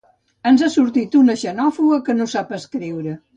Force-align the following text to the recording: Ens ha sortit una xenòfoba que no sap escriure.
Ens 0.51 0.61
ha 0.67 0.69
sortit 0.75 1.17
una 1.19 1.35
xenòfoba 1.41 2.01
que 2.09 2.17
no 2.19 2.29
sap 2.33 2.57
escriure. 2.59 3.15